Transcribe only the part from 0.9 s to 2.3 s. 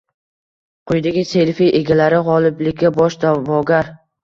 Quyidagi selfi egalari